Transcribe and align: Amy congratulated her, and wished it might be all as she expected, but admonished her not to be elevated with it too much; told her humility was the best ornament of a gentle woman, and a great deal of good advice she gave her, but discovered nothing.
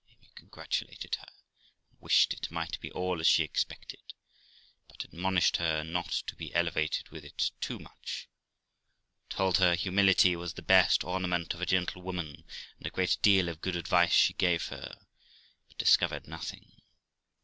Amy 0.17 0.31
congratulated 0.33 1.13
her, 1.17 1.27
and 1.91 2.01
wished 2.01 2.33
it 2.33 2.49
might 2.49 2.79
be 2.79 2.89
all 2.91 3.19
as 3.19 3.27
she 3.27 3.43
expected, 3.43 4.01
but 4.87 5.03
admonished 5.03 5.57
her 5.57 5.83
not 5.83 6.09
to 6.25 6.35
be 6.35 6.51
elevated 6.55 7.09
with 7.09 7.23
it 7.23 7.51
too 7.61 7.77
much; 7.77 8.27
told 9.29 9.59
her 9.59 9.75
humility 9.75 10.35
was 10.35 10.55
the 10.55 10.63
best 10.63 11.03
ornament 11.03 11.53
of 11.53 11.61
a 11.61 11.67
gentle 11.67 12.01
woman, 12.01 12.43
and 12.79 12.87
a 12.87 12.89
great 12.89 13.19
deal 13.21 13.47
of 13.47 13.61
good 13.61 13.75
advice 13.75 14.11
she 14.11 14.33
gave 14.33 14.69
her, 14.69 15.05
but 15.67 15.77
discovered 15.77 16.27
nothing. 16.27 16.81